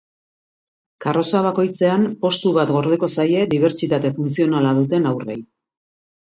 Karroza 1.05 1.41
bakoitzean 1.47 2.07
postu 2.25 2.55
bat 2.57 2.73
gordeko 2.77 3.11
zaie 3.19 3.45
dibertsitate 3.55 4.15
funtzionala 4.19 4.75
duten 4.83 5.09
haurrei. 5.15 5.41